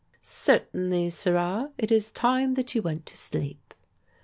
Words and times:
"Certainly, 0.23 1.11
sirrah, 1.11 1.69
it 1.77 1.91
is 1.91 2.11
time 2.11 2.55
that 2.55 2.73
you 2.73 2.81
went 2.81 3.05
to 3.05 3.15
sleep." 3.15 3.75